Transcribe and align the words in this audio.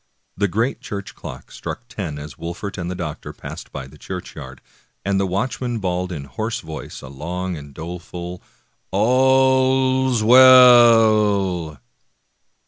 The 0.35 0.47
great 0.47 0.81
church 0.81 1.13
clock 1.13 1.51
struck 1.51 1.87
ten 1.87 2.17
as 2.17 2.33
Wolfert 2.35 2.79
and 2.79 2.89
the 2.89 2.95
doctor 2.95 3.31
passed 3.33 3.71
by 3.71 3.85
the 3.85 3.99
churchyard, 3.99 4.59
and 5.05 5.19
the 5.19 5.27
watchman 5.27 5.77
bawled 5.77 6.11
in 6.11 6.23
hoarse 6.23 6.59
voice 6.61 7.03
a 7.03 7.07
long 7.07 7.55
and 7.55 7.71
doleful" 7.71 8.41
All's 8.91 10.23
well! 10.23 11.79